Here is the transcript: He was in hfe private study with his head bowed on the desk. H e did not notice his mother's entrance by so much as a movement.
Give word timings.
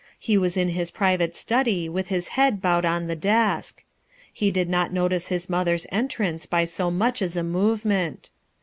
He 0.17 0.35
was 0.35 0.57
in 0.57 0.71
hfe 0.71 0.93
private 0.93 1.35
study 1.35 1.87
with 1.87 2.07
his 2.07 2.29
head 2.29 2.59
bowed 2.59 2.85
on 2.85 3.05
the 3.05 3.15
desk. 3.15 3.83
H 4.35 4.41
e 4.41 4.49
did 4.49 4.67
not 4.67 4.91
notice 4.91 5.27
his 5.27 5.47
mother's 5.47 5.85
entrance 5.91 6.47
by 6.47 6.65
so 6.65 6.89
much 6.89 7.21
as 7.21 7.37
a 7.37 7.43
movement. 7.43 8.31